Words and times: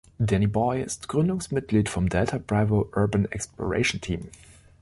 Danny 0.19 0.47
Boy 0.47 0.81
ist 0.81 1.09
Gründungsmitglied 1.09 1.87
vom 1.87 2.09
Delta 2.09 2.39
Bravo 2.39 2.89
Urban 2.95 3.31
Exploration 3.31 4.01
Team. 4.01 4.29